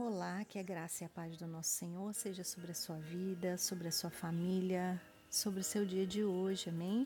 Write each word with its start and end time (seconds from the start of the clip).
Olá, 0.00 0.44
que 0.44 0.60
a 0.60 0.62
graça 0.62 1.02
e 1.02 1.06
a 1.06 1.08
paz 1.08 1.36
do 1.36 1.44
nosso 1.48 1.70
Senhor 1.70 2.14
seja 2.14 2.44
sobre 2.44 2.70
a 2.70 2.74
sua 2.74 2.94
vida, 2.98 3.58
sobre 3.58 3.88
a 3.88 3.90
sua 3.90 4.10
família, 4.10 4.98
sobre 5.28 5.58
o 5.58 5.64
seu 5.64 5.84
dia 5.84 6.06
de 6.06 6.22
hoje, 6.22 6.70
amém? 6.70 7.04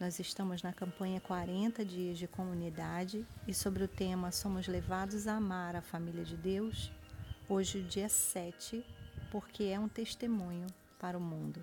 Nós 0.00 0.18
estamos 0.18 0.62
na 0.62 0.72
campanha 0.72 1.20
40 1.20 1.84
Dias 1.84 2.16
de 2.16 2.26
Comunidade 2.26 3.26
e 3.46 3.52
sobre 3.52 3.84
o 3.84 3.88
tema 3.88 4.32
Somos 4.32 4.66
Levados 4.66 5.28
a 5.28 5.34
Amar 5.34 5.76
a 5.76 5.82
Família 5.82 6.24
de 6.24 6.34
Deus, 6.34 6.90
hoje, 7.46 7.82
dia 7.82 8.08
7, 8.08 8.82
porque 9.30 9.64
é 9.64 9.78
um 9.78 9.86
testemunho 9.86 10.66
para 10.98 11.18
o 11.18 11.20
mundo. 11.20 11.62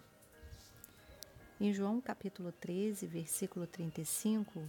Em 1.59 1.73
João 1.73 1.99
capítulo 1.99 2.51
13, 2.51 3.07
versículo 3.07 3.65
35, 3.65 4.61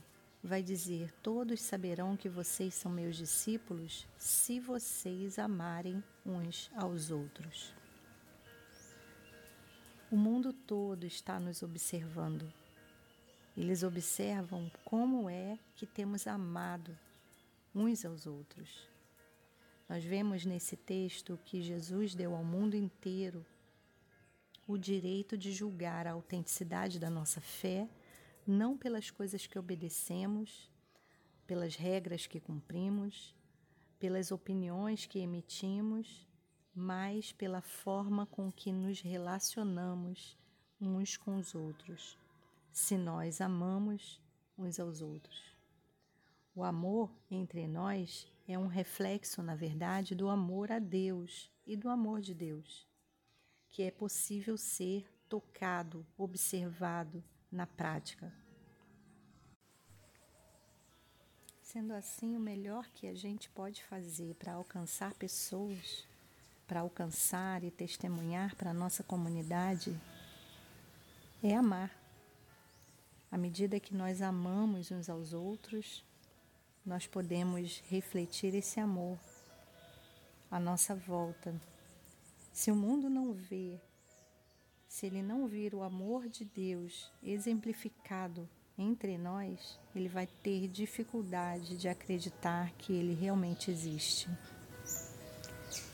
vai 0.47 0.63
dizer: 0.63 1.11
Todos 1.23 1.61
saberão 1.61 2.17
que 2.17 2.29
vocês 2.29 2.75
são 2.75 2.93
meus 2.93 3.17
discípulos 3.17 4.07
se 4.19 4.61
vocês 4.61 5.39
amarem 5.39 6.05
uns 6.25 6.71
aos 6.77 7.11
outros. 7.11 7.75
O 10.11 10.17
mundo 10.17 10.53
todo 10.53 11.05
está 11.07 11.41
nos 11.41 11.63
observando. 11.63 12.53
Eles 13.57 13.83
observam 13.83 14.71
como 14.85 15.31
é 15.31 15.59
que 15.75 15.87
temos 15.87 16.27
amado 16.27 16.97
uns 17.75 18.05
aos 18.05 18.27
outros. 18.27 18.89
Nós 19.89 20.05
vemos 20.05 20.45
nesse 20.45 20.77
texto 20.77 21.39
que 21.45 21.63
Jesus 21.63 22.15
deu 22.15 22.35
ao 22.35 22.45
mundo 22.45 22.75
inteiro 22.75 23.45
o 24.67 24.77
direito 24.77 25.37
de 25.37 25.53
julgar 25.53 26.07
a 26.07 26.13
autenticidade 26.13 26.99
da 26.99 27.11
nossa 27.11 27.41
fé 27.41 27.89
não 28.47 28.77
pelas 28.77 29.11
coisas 29.11 29.47
que 29.47 29.59
obedecemos, 29.59 30.71
pelas 31.47 31.77
regras 31.77 32.27
que 32.27 32.41
cumprimos, 32.41 33.35
pelas 33.99 34.31
opiniões 34.31 35.07
que 35.07 35.19
emitimos, 35.19 36.27
mas 36.75 37.33
pela 37.33 37.61
forma 37.61 38.27
com 38.27 38.51
que 38.51 38.73
nos 38.73 39.01
relacionamos 39.01 40.37
uns 40.81 41.17
com 41.17 41.37
os 41.37 41.55
outros, 41.55 42.19
se 42.73 42.99
nós 42.99 43.41
amamos 43.41 44.21
uns 44.59 44.79
aos 44.81 45.01
outros. 45.01 45.55
O 46.55 46.63
amor 46.63 47.11
entre 47.31 47.67
nós 47.67 48.31
é 48.47 48.59
um 48.59 48.67
reflexo, 48.67 49.43
na 49.43 49.55
verdade, 49.55 50.15
do 50.15 50.29
amor 50.29 50.71
a 50.71 50.79
Deus 50.79 51.51
e 51.67 51.77
do 51.77 51.89
amor 51.89 52.21
de 52.21 52.35
Deus, 52.35 52.87
que 53.71 53.83
é 53.83 53.91
possível 53.91 54.57
ser 54.57 55.09
tocado, 55.29 56.07
observado, 56.17 57.25
na 57.55 57.67
prática. 57.67 58.33
Sendo 61.63 61.93
assim, 61.93 62.37
o 62.37 62.41
melhor 62.41 62.87
que 62.95 63.07
a 63.07 63.15
gente 63.15 63.49
pode 63.51 63.83
fazer 63.85 64.35
para 64.35 64.53
alcançar 64.53 65.13
pessoas, 65.15 66.07
para 66.67 66.81
alcançar 66.81 67.65
e 67.65 67.71
testemunhar 67.71 68.55
para 68.57 68.71
a 68.71 68.75
nossa 68.75 69.03
comunidade, 69.03 69.99
é 71.43 71.55
amar. 71.55 71.91
À 73.31 73.37
medida 73.37 73.81
que 73.81 73.95
nós 73.95 74.23
amamos 74.23 74.91
uns 74.91 75.09
aos 75.09 75.33
outros, 75.33 76.05
nós 76.87 77.07
podemos 77.07 77.83
refletir 77.89 78.55
esse 78.55 78.79
amor 78.79 79.19
à 80.51 80.61
nossa 80.61 80.95
volta. 80.95 81.55
Se 82.53 82.71
o 82.71 82.77
mundo 82.77 83.11
não 83.11 83.33
vê 83.33 83.81
se 84.95 85.07
ele 85.07 85.25
não 85.25 85.49
vir 85.49 85.75
o 85.75 85.83
amor 85.83 86.29
de 86.29 86.45
Deus 86.45 87.11
exemplificado 87.21 88.49
entre 88.79 89.19
nós, 89.19 89.77
ele 89.93 90.09
vai 90.09 90.25
ter 90.25 90.69
dificuldade 90.69 91.77
de 91.77 91.89
acreditar 91.89 92.71
que 92.79 92.93
ele 92.93 93.13
realmente 93.13 93.73
existe. 93.73 94.29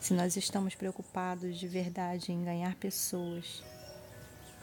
Se 0.03 0.13
nós 0.13 0.37
estamos 0.37 0.75
preocupados 0.75 1.57
de 1.57 1.67
verdade 1.67 2.31
em 2.31 2.45
ganhar 2.45 2.77
pessoas, 2.77 3.65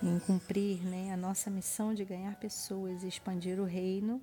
em 0.03 0.19
cumprir 0.19 0.85
né, 0.85 1.11
a 1.11 1.17
nossa 1.17 1.49
missão 1.49 1.95
de 1.95 2.05
ganhar 2.05 2.35
pessoas 2.35 3.01
e 3.01 3.07
expandir 3.07 3.59
o 3.59 3.65
reino, 3.65 4.21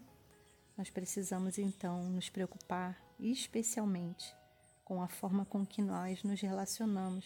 nós 0.78 0.90
precisamos 0.90 1.58
então 1.58 2.04
nos 2.04 2.28
preocupar 2.28 2.96
especialmente 3.18 4.32
com 4.84 5.02
a 5.02 5.08
forma 5.08 5.44
com 5.44 5.66
que 5.66 5.82
nós 5.82 6.22
nos 6.22 6.40
relacionamos, 6.40 7.24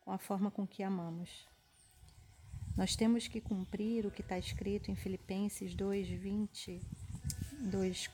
com 0.00 0.10
a 0.10 0.16
forma 0.16 0.50
com 0.50 0.66
que 0.66 0.82
amamos. 0.82 1.49
Nós 2.80 2.96
temos 2.96 3.28
que 3.28 3.42
cumprir 3.42 4.06
o 4.06 4.10
que 4.10 4.22
está 4.22 4.38
escrito 4.38 4.90
em 4.90 4.94
Filipenses 4.94 5.74
2, 5.74 6.08
20, 6.08 6.80
2, 7.70 8.10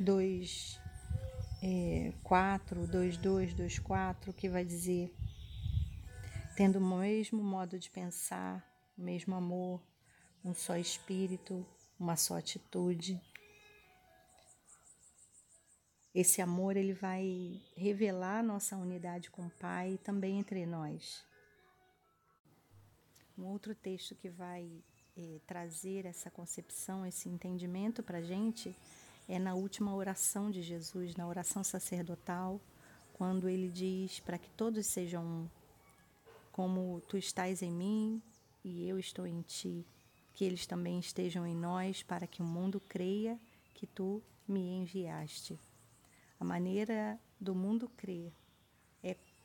2 0.00 0.80
é, 1.62 2.12
4, 2.22 2.86
2, 2.86 3.16
2, 3.18 3.52
2, 3.52 3.78
4, 3.80 4.32
que 4.32 4.48
vai 4.48 4.64
dizer: 4.64 5.14
tendo 6.56 6.78
o 6.78 6.98
mesmo 7.00 7.44
modo 7.44 7.78
de 7.78 7.90
pensar, 7.90 8.66
o 8.96 9.02
mesmo 9.02 9.34
amor, 9.34 9.78
um 10.42 10.54
só 10.54 10.78
espírito, 10.78 11.62
uma 12.00 12.16
só 12.16 12.38
atitude. 12.38 13.20
Esse 16.14 16.40
amor 16.40 16.78
ele 16.78 16.94
vai 16.94 17.60
revelar 17.76 18.42
nossa 18.42 18.74
unidade 18.74 19.30
com 19.30 19.48
o 19.48 19.50
Pai 19.50 20.00
também 20.02 20.38
entre 20.38 20.64
nós. 20.64 21.30
Um 23.38 23.44
outro 23.46 23.74
texto 23.74 24.14
que 24.14 24.28
vai 24.28 24.70
eh, 25.16 25.40
trazer 25.46 26.04
essa 26.04 26.30
concepção, 26.30 27.06
esse 27.06 27.28
entendimento 27.28 28.02
para 28.02 28.18
a 28.18 28.22
gente 28.22 28.76
é 29.28 29.38
na 29.38 29.54
última 29.54 29.94
oração 29.94 30.50
de 30.50 30.62
Jesus, 30.62 31.16
na 31.16 31.26
oração 31.26 31.64
sacerdotal, 31.64 32.60
quando 33.14 33.48
ele 33.48 33.68
diz 33.68 34.20
para 34.20 34.38
que 34.38 34.50
todos 34.50 34.86
sejam 34.86 35.24
um, 35.24 35.48
como 36.50 37.00
tu 37.08 37.16
estás 37.16 37.62
em 37.62 37.70
mim 37.70 38.22
e 38.64 38.88
eu 38.88 38.98
estou 38.98 39.26
em 39.26 39.40
ti, 39.42 39.86
que 40.34 40.44
eles 40.44 40.66
também 40.66 40.98
estejam 40.98 41.46
em 41.46 41.54
nós, 41.54 42.02
para 42.02 42.26
que 42.26 42.42
o 42.42 42.44
mundo 42.44 42.80
creia 42.88 43.38
que 43.74 43.86
tu 43.86 44.22
me 44.46 44.60
enviaste. 44.60 45.58
A 46.38 46.44
maneira 46.44 47.18
do 47.40 47.54
mundo 47.54 47.88
crer 47.96 48.32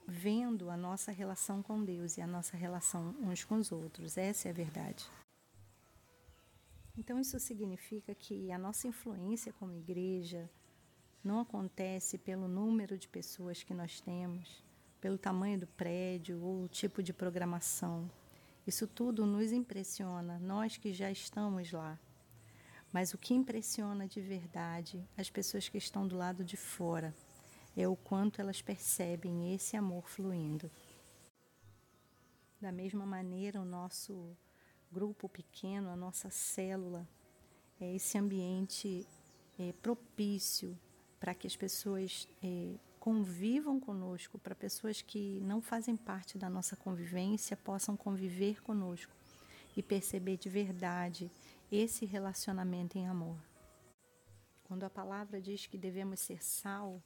vendo 0.08 0.70
a 0.70 0.78
nossa 0.78 1.12
relação 1.12 1.62
com 1.62 1.84
Deus 1.84 2.18
e 2.18 2.22
a 2.22 2.28
nossa 2.28 2.56
relação 2.56 3.14
uns 3.20 3.44
com 3.44 3.56
os 3.56 3.74
outros. 3.74 4.18
Essa 4.18 4.48
é 4.48 4.52
a 4.52 4.54
verdade. 4.54 5.06
Então, 6.98 7.20
isso 7.20 7.38
significa 7.40 8.16
que 8.16 8.50
a 8.52 8.58
nossa 8.58 8.88
influência 8.88 9.54
como 9.54 9.76
igreja 9.76 10.50
não 11.24 11.42
acontece 11.42 12.18
pelo 12.18 12.48
número 12.48 12.98
de 12.98 13.08
pessoas 13.08 13.62
que 13.62 13.74
nós 13.74 14.00
temos, 14.00 14.64
pelo 15.02 15.18
tamanho 15.18 15.60
do 15.60 15.68
prédio 15.68 16.42
ou 16.42 16.64
o 16.64 16.70
tipo 16.70 17.04
de 17.04 17.12
programação. 17.14 18.10
Isso 18.66 18.88
tudo 18.88 19.26
nos 19.26 19.52
impressiona, 19.52 20.40
nós 20.40 20.78
que 20.78 20.94
já 20.94 21.12
estamos 21.12 21.72
lá. 21.72 22.00
Mas 22.92 23.14
o 23.14 23.18
que 23.18 23.34
impressiona 23.34 24.08
de 24.08 24.22
verdade 24.22 25.06
as 25.18 25.30
pessoas 25.30 25.68
que 25.68 25.78
estão 25.78 26.08
do 26.08 26.16
lado 26.16 26.44
de 26.44 26.56
fora 26.56 27.14
é 27.78 27.88
o 27.88 27.96
quanto 27.96 28.42
elas 28.42 28.60
percebem 28.60 29.54
esse 29.54 29.78
amor 29.78 30.10
fluindo. 30.10 30.70
Da 32.60 32.72
mesma 32.72 33.06
maneira, 33.06 33.62
o 33.62 33.66
nosso 33.66 34.36
grupo 34.92 35.30
pequeno, 35.30 35.90
a 35.90 35.96
nossa 35.96 36.32
célula, 36.32 37.08
é 37.80 37.96
esse 37.96 38.18
ambiente 38.18 39.08
é, 39.60 39.72
propício 39.74 40.76
para 41.20 41.36
que 41.36 41.46
as 41.46 41.56
pessoas 41.56 42.28
é, 42.42 42.74
convivam 43.00 43.80
conosco, 43.80 44.40
para 44.40 44.56
pessoas 44.56 45.04
que 45.04 45.40
não 45.42 45.62
fazem 45.62 45.96
parte 45.96 46.36
da 46.36 46.50
nossa 46.50 46.76
convivência 46.76 47.56
possam 47.56 47.96
conviver 47.96 48.60
conosco 48.64 49.14
e 49.76 49.84
perceber 49.84 50.38
de 50.38 50.50
verdade 50.50 51.30
esse 51.72 52.06
relacionamento 52.06 52.98
em 52.98 53.08
amor. 53.08 53.38
Quando 54.64 54.84
a 54.84 54.90
palavra 54.90 55.40
diz 55.40 55.68
que 55.68 55.78
devemos 55.78 56.20
ser 56.20 56.44
sal, 56.44 57.02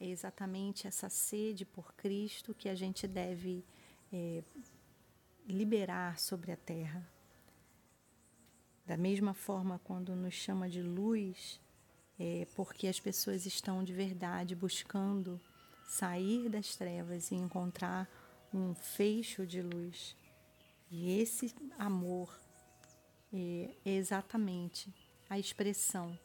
é 0.00 0.06
exatamente 0.06 0.86
essa 0.86 1.10
sede 1.10 1.66
por 1.66 1.92
Cristo 1.94 2.54
que 2.54 2.70
a 2.70 2.74
gente 2.74 3.06
deve 3.06 3.62
é, 4.10 4.42
liberar 5.46 6.18
sobre 6.18 6.50
a 6.50 6.56
terra. 6.56 7.06
Da 8.86 8.96
mesma 8.96 9.34
forma, 9.34 9.78
quando 9.84 10.16
nos 10.16 10.32
chama 10.32 10.70
de 10.70 10.82
luz, 10.82 11.60
é 12.18 12.46
porque 12.56 12.88
as 12.88 12.98
pessoas 12.98 13.44
estão 13.44 13.84
de 13.84 13.92
verdade 13.92 14.56
buscando 14.56 15.38
sair 15.86 16.48
das 16.48 16.74
trevas 16.74 17.30
e 17.30 17.34
encontrar 17.34 18.08
um 18.54 18.74
fecho 18.74 19.46
de 19.46 19.60
luz. 19.60 20.16
E 20.90 21.20
esse 21.20 21.54
amor 21.78 22.34
é 23.32 23.70
exatamente 23.84 24.92
a 25.28 25.38
expressão 25.38 26.18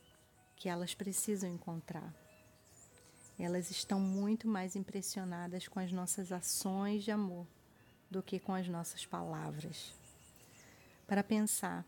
que 0.56 0.70
elas 0.70 0.96
precisam 0.96 1.50
encontrar 1.50 2.25
elas 3.38 3.70
estão 3.70 4.00
muito 4.00 4.48
mais 4.48 4.76
impressionadas 4.76 5.68
com 5.68 5.80
as 5.80 5.92
nossas 5.92 6.32
ações 6.32 7.04
de 7.04 7.12
amor 7.12 7.46
do 8.10 8.24
que 8.24 8.40
com 8.40 8.54
as 8.54 8.68
nossas 8.68 9.06
palavras. 9.06 9.94
Para 11.06 11.24
pensar, 11.24 11.86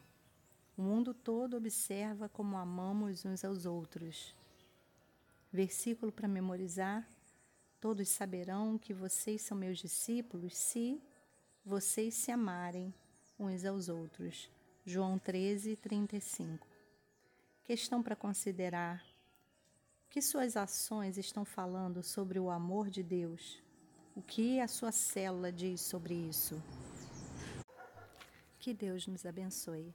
o 0.77 0.81
mundo 0.81 1.13
todo 1.13 1.57
observa 1.57 2.29
como 2.29 2.57
amamos 2.57 3.25
uns 3.25 3.43
aos 3.43 3.65
outros. 3.65 4.35
Versículo 5.51 6.11
para 6.11 6.27
memorizar: 6.27 7.07
Todos 7.79 8.09
saberão 8.09 8.77
que 8.77 8.93
vocês 8.93 9.41
são 9.41 9.57
meus 9.57 9.79
discípulos 9.79 10.55
se 10.55 11.01
vocês 11.65 12.13
se 12.13 12.31
amarem 12.31 12.93
uns 13.39 13.65
aos 13.65 13.89
outros. 13.89 14.49
João 14.85 15.17
13, 15.17 15.75
35. 15.77 16.67
Questão 17.63 18.03
para 18.03 18.15
considerar: 18.15 19.03
que 20.09 20.21
suas 20.21 20.55
ações 20.55 21.17
estão 21.17 21.43
falando 21.43 22.01
sobre 22.01 22.39
o 22.39 22.49
amor 22.49 22.89
de 22.89 23.03
Deus? 23.03 23.61
O 24.15 24.21
que 24.21 24.59
a 24.59 24.67
sua 24.67 24.91
célula 24.91 25.51
diz 25.51 25.81
sobre 25.81 26.13
isso? 26.13 26.61
Que 28.59 28.73
Deus 28.73 29.07
nos 29.07 29.25
abençoe. 29.25 29.93